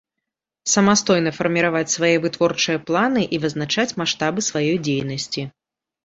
[0.73, 5.45] Самастойна фармiраваць свае вытворчыя планы i вызначаць маштабы сваёй дзейнасцi.